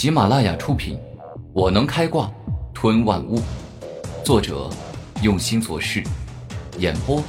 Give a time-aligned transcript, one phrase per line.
[0.00, 0.96] 喜马拉雅出品，
[1.52, 2.32] 《我能开挂
[2.72, 3.38] 吞万物》，
[4.24, 4.70] 作者
[5.22, 6.02] 用心做事，
[6.78, 7.22] 演播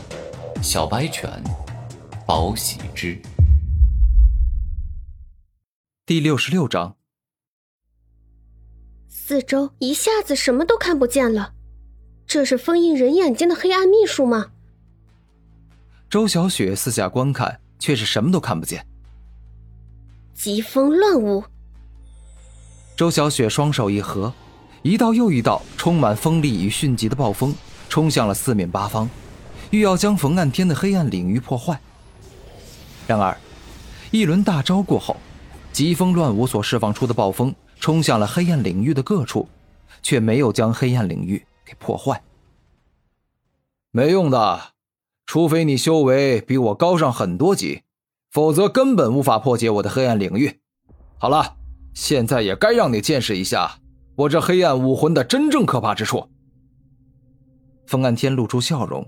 [0.63, 1.29] 小白犬，
[2.25, 3.21] 宝喜之。
[6.05, 6.95] 第六十六章，
[9.09, 11.53] 四周一下子什么都看不见了，
[12.25, 14.49] 这是封印人眼睛的黑暗秘术吗？
[16.09, 18.87] 周小雪四下观看，却是什么都看不见。
[20.33, 21.43] 疾风乱舞。
[23.01, 24.31] 周小雪双手一合，
[24.83, 27.51] 一道又一道充满锋利与迅疾的暴风
[27.89, 29.09] 冲向了四面八方，
[29.71, 31.81] 欲要将冯岸天的黑暗领域破坏。
[33.07, 33.35] 然而，
[34.11, 35.17] 一轮大招过后，
[35.73, 39.49] 疾风乱舞所释放出的暴风冲向了黑暗领域的各处，
[40.03, 42.21] 却没有将黑暗领域给破坏。
[43.89, 44.61] 没用的。
[45.25, 47.81] 除非你修为比我高上很多级，
[48.29, 50.59] 否则根本无法破解我的黑暗领域。
[51.17, 51.55] 好了，
[51.93, 53.79] 现在也该让你见识一下
[54.15, 56.29] 我这黑暗武魂的真正可怕之处。
[57.87, 59.05] 冯岸天露出笑容，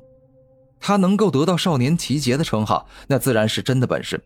[0.80, 4.21] 他能够得到少年奇杰的称号，那自然是真的本事。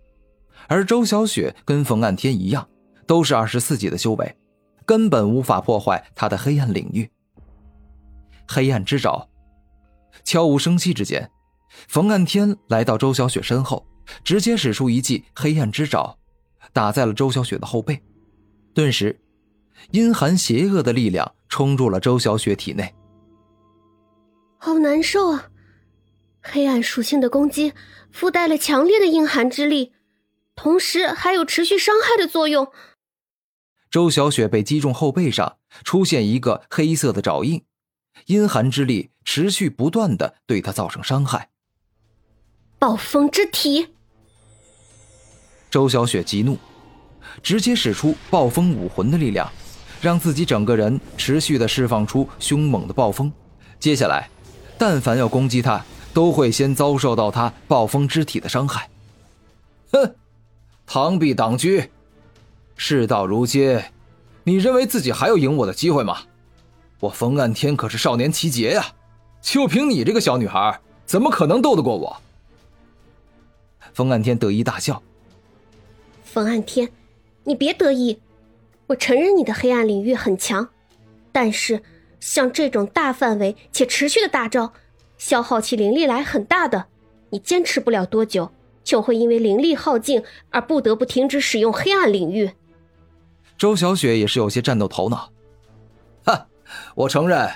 [0.67, 2.67] 而周小雪跟冯岸天一样，
[3.05, 4.35] 都是二十四级的修为，
[4.85, 7.09] 根本无法破坏他的黑暗领域。
[8.47, 9.27] 黑暗之爪，
[10.23, 11.29] 悄无声息之间。
[11.87, 13.85] 冯岸天来到周小雪身后，
[14.23, 16.17] 直接使出一记黑暗之爪，
[16.73, 18.01] 打在了周小雪的后背。
[18.77, 19.19] 顿时，
[19.89, 22.93] 阴寒邪恶的力量冲入了周小雪体内。
[24.59, 25.49] 好难受啊！
[26.43, 27.73] 黑暗属性的攻击
[28.11, 29.93] 附带了强烈的阴寒之力，
[30.55, 32.71] 同时还有持续伤害的作用。
[33.89, 37.65] 周小雪被击中后背上，出现一个黑色的爪印，
[38.27, 41.49] 阴寒之力持续不断的对她造成伤害。
[42.77, 43.87] 暴风之体，
[45.71, 46.59] 周小雪激怒，
[47.41, 49.49] 直接使出暴风武魂的力量，
[50.01, 53.31] 让自己整个人持续的释放出凶猛的暴风。
[53.79, 54.29] 接下来，
[54.77, 55.83] 但凡要攻击他，
[56.13, 58.89] 都会先遭受到他暴风之体的伤害。
[59.91, 60.15] 哼，
[60.87, 61.87] 螳臂挡车，
[62.75, 63.81] 事到如今，
[64.43, 66.19] 你认为自己还有赢我的机会吗？
[66.99, 68.85] 我冯岸天可是少年奇杰呀，
[69.41, 72.17] 就凭你这个小女孩，怎么可能斗得过我？
[73.93, 75.01] 冯岸天得意大笑
[76.23, 76.87] ：“冯岸天，
[77.47, 78.19] 你别得意，
[78.87, 80.67] 我承认你的黑暗领域很强，
[81.31, 81.81] 但是
[82.19, 84.73] 像这种大范围且持续的大招，
[85.17, 86.87] 消耗起灵力来很大的，
[87.29, 88.51] 你坚持不了多久，
[88.83, 92.51] 就会因为灵力耗尽而不得不停止使用黑暗领域。”
[93.57, 95.31] 周小雪也是有些战斗头脑，
[96.25, 96.47] 哈，
[96.95, 97.49] 我承认，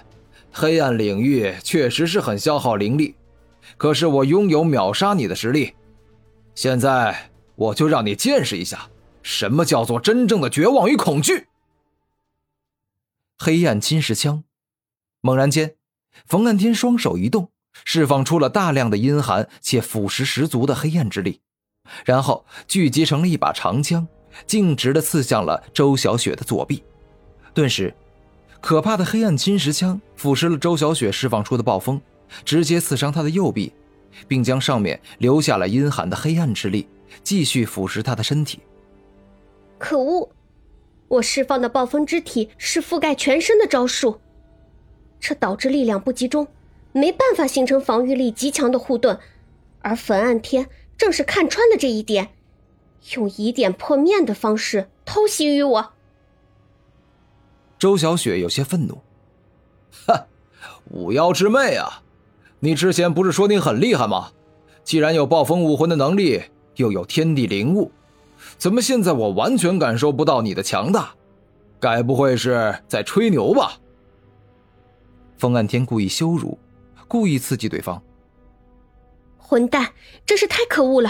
[0.53, 3.13] 黑暗领域确实是很消耗灵力，
[3.75, 5.73] 可是我拥有秒杀你的实力。
[6.55, 8.89] 现在我就让你见识一下，
[9.23, 11.47] 什么叫做真正的绝望与恐惧。
[13.37, 14.43] 黑暗侵蚀枪，
[15.21, 15.75] 猛然间，
[16.25, 17.49] 冯岸天双手一动，
[17.85, 21.41] 释放出了大量的阴寒且腐蚀十足的黑暗之力，
[22.05, 24.07] 然后聚集成了一把长枪，
[24.45, 26.83] 径直的刺向了周小雪的左臂。
[27.53, 27.93] 顿时，
[28.59, 32.01] 可怕的黑暗侵蚀枪腐蚀了周小雪释放出的暴风，
[32.45, 33.73] 直接刺伤她的右臂。
[34.27, 36.85] 并将上面留下了阴寒的黑暗之力，
[37.23, 38.59] 继续腐蚀他的身体。
[39.81, 40.29] 可恶！
[41.07, 44.21] 我释放的暴风之体是覆盖全身的招数，
[45.19, 46.47] 这导致力量不集中，
[46.93, 49.19] 没办法形成防御力极强的护盾。
[49.81, 52.29] 而冯暗天正是看穿了这一点，
[53.15, 55.93] 用以点破面的方式偷袭于我。
[57.79, 58.99] 周小雪有些愤怒
[60.05, 60.27] ：“哈，
[60.91, 62.03] 五妖之妹啊！”
[62.63, 64.31] 你之前不是说你很厉害吗？
[64.83, 66.43] 既然有暴风武魂的能力，
[66.75, 67.91] 又有天地灵物，
[68.61, 71.15] 怎么现在我完全感受不到你的强大？
[71.79, 73.79] 该不会是在吹牛吧？
[75.35, 76.59] 风岸天故意羞辱，
[77.07, 77.99] 故意刺激对方。
[79.35, 79.91] 混蛋，
[80.27, 81.09] 真是太可恶了！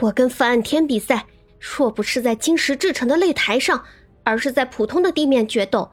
[0.00, 1.24] 我跟范岸天比赛，
[1.58, 3.82] 若不是在晶石制成的擂台上，
[4.22, 5.90] 而是在普通的地面决斗，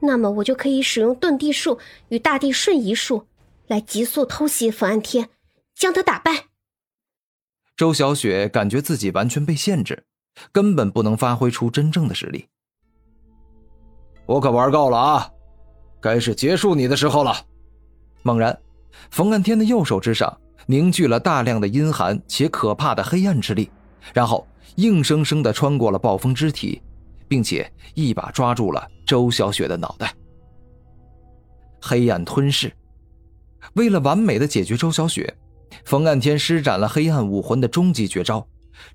[0.00, 1.78] 那么我就可以使用遁地术
[2.08, 3.28] 与大地瞬移术。
[3.68, 5.28] 来急速偷袭冯安天，
[5.76, 6.46] 将他打败。
[7.76, 10.02] 周小雪感觉自己完全被限制，
[10.52, 12.46] 根本不能发挥出真正的实力。
[14.26, 15.30] 我可玩够了啊！
[16.00, 17.34] 该是结束你的时候了。
[18.22, 18.58] 猛然，
[19.10, 23.70] 冯安天的右手之上凝聚了大量的阴寒且可怕的黑暗之力，
[24.12, 24.46] 然后
[24.76, 26.80] 硬生生的穿过了暴风之体，
[27.28, 30.14] 并且一把抓住了周小雪的脑袋。
[31.80, 32.72] 黑暗吞噬。
[33.74, 35.34] 为了完美的解决周小雪，
[35.84, 38.46] 冯岸天施展了黑暗武魂的终极绝招，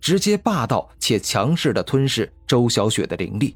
[0.02, 3.56] 直接霸道且强势的吞噬周小雪的灵力。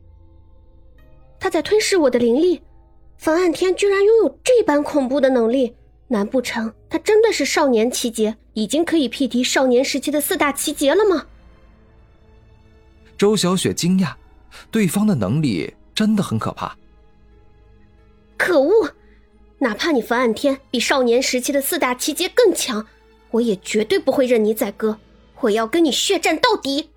[1.39, 2.61] 他在吞噬我的灵力。
[3.17, 5.73] 冯岸天居然拥有这般恐怖的能力，
[6.07, 11.25] 难不成他真的是少年奇杰，已经可以匹敌少年时期的四大奇杰了吗？
[13.17, 14.13] 周小雪惊讶，
[14.69, 16.75] 对方的能力真的很可怕。
[18.35, 18.91] 可恶！
[19.59, 22.85] 哪怕你冯岸天比少年时期的四大奇杰更强，
[23.31, 24.97] 我也绝对不会任你宰割！
[25.43, 26.89] 我要跟你血战到底！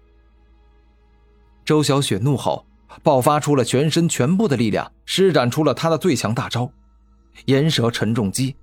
[1.64, 2.64] 周小雪怒吼，
[3.02, 6.70] 爆发出了全身全部的力量，施展出了她的最强大招——
[7.46, 8.54] 岩蛇沉重击。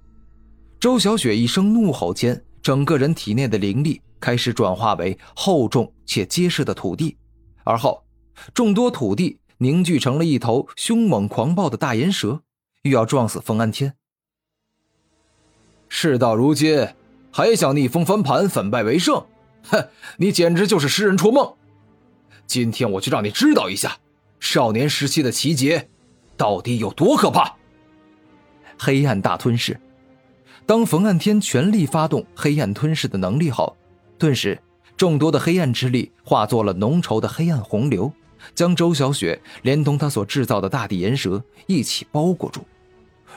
[0.80, 7.18] 周小雪一声怒吼间，整个人体内的灵力开始转化为厚重且结实的土地，
[7.66, 8.06] 而后，
[8.54, 12.42] 众多土地凝聚成了一头凶猛狂暴的大岩蛇，
[12.84, 13.96] 欲要撞死冯安天。
[15.90, 16.88] 事到如今，
[17.34, 19.26] 还想逆风翻盘、反败为胜？
[19.64, 21.54] 哼，你简直就是痴人说梦！
[22.46, 23.98] 今天我就让你知道一下，
[24.40, 25.90] 少年时期的奇杰
[26.36, 27.56] 到底有多可怕。
[28.78, 29.80] 黑暗大吞噬。
[30.66, 33.76] 当冯岸天全力发动黑暗吞噬的能力后，
[34.18, 34.58] 顿时
[34.96, 38.12] 众多的黑暗之力化作了浓稠的黑暗洪流，
[38.56, 42.66] 将周小雪连同他所制造的大地岩蛇一起包裹住，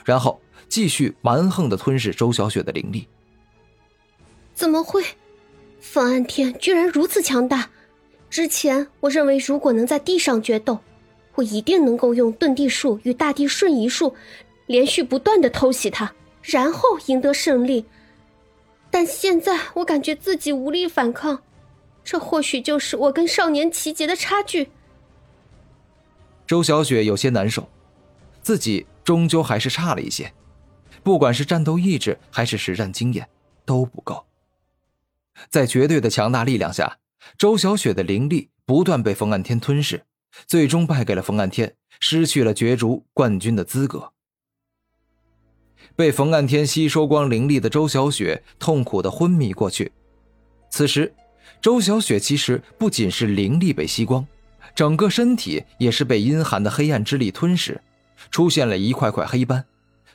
[0.04, 3.08] 然后继续蛮横的吞噬周小雪的灵力。
[4.54, 5.04] 怎么会？
[5.88, 7.70] 方安天居然如此强大！
[8.28, 10.78] 之前我认为，如果能在地上决斗，
[11.36, 14.14] 我一定能够用遁地术与大地瞬移术，
[14.66, 16.12] 连续不断的偷袭他，
[16.42, 17.86] 然后赢得胜利。
[18.90, 21.40] 但现在我感觉自己无力反抗，
[22.04, 24.68] 这或许就是我跟少年齐杰的差距。
[26.46, 27.66] 周小雪有些难受，
[28.42, 30.30] 自己终究还是差了一些，
[31.02, 33.26] 不管是战斗意志还是实战经验
[33.64, 34.26] 都不够。
[35.48, 36.98] 在绝对的强大力量下，
[37.38, 40.04] 周小雪的灵力不断被冯岸天吞噬，
[40.46, 44.12] 最终败给了冯岸天，失去了角逐冠军的资格。
[45.94, 49.92] 被冯岸天吸收光灵力的周小雪痛苦的昏迷过去。
[50.68, 51.14] 此时，
[51.60, 54.26] 周小雪其实不仅是灵力被吸光，
[54.74, 57.80] 整个身体也是被阴寒的黑暗之力吞噬，
[58.30, 59.64] 出现了一块块黑斑，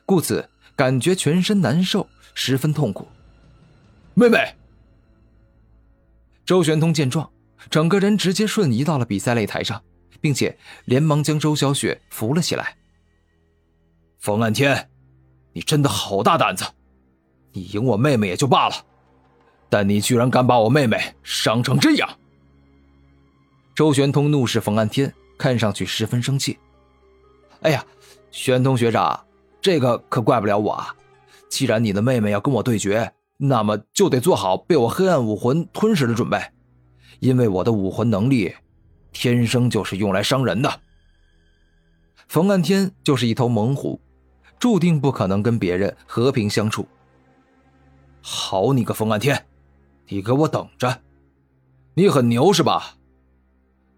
[0.05, 3.07] 故此感觉全身难受，十分痛苦。
[4.13, 4.60] 妹妹。
[6.51, 7.31] 周玄通见状，
[7.69, 9.81] 整个人直接瞬移到了比赛擂台上，
[10.19, 12.75] 并且连忙将周小雪扶了起来。
[14.19, 14.89] 冯岸天，
[15.53, 16.65] 你真的好大胆子！
[17.53, 18.75] 你赢我妹妹也就罢了，
[19.69, 22.09] 但你居然敢把我妹妹伤成这样！
[23.73, 26.59] 周玄通怒视冯岸天，看上去十分生气。
[27.61, 27.81] 哎呀，
[28.29, 29.25] 玄通学长，
[29.61, 30.93] 这个可怪不了我啊！
[31.47, 33.09] 既然你的妹妹要跟我对决，
[33.43, 36.39] 那么就得做好被我黑暗武魂吞噬的准备，
[37.19, 38.53] 因为我的武魂能力
[39.11, 40.79] 天生就是用来伤人的。
[42.27, 43.99] 冯岸天就是一头猛虎，
[44.59, 46.87] 注定不可能跟别人和平相处。
[48.21, 49.43] 好你个冯岸天，
[50.07, 51.01] 你给我等着！
[51.95, 52.95] 你很牛是吧？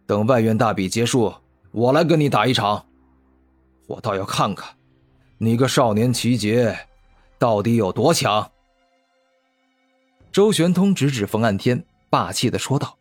[0.07, 1.34] 等外院大比结束，
[1.72, 2.86] 我来跟你打一场，
[3.88, 4.74] 我倒要看看
[5.38, 6.88] 你个少年奇杰
[7.38, 8.50] 到底有多强。
[10.34, 12.98] 周玄通指指冯岸天，霸气的说道。